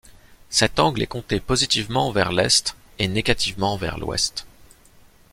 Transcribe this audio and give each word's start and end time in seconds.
Cet 0.49 0.79
angle 0.79 1.03
est 1.03 1.05
compté 1.05 1.39
positivement 1.39 2.09
vers 2.09 2.31
l'est 2.31 2.75
et 2.97 3.07
négativement 3.07 3.77
vers 3.77 3.99
l'ouest. 3.99 4.47